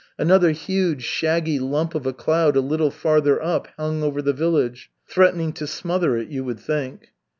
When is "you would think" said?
6.29-7.13